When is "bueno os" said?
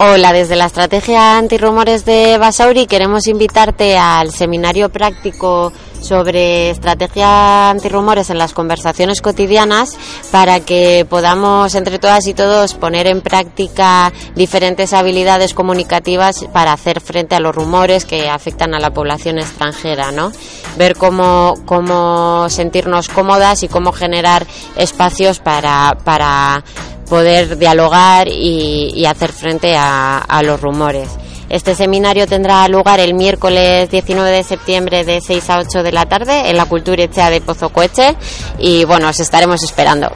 38.84-39.18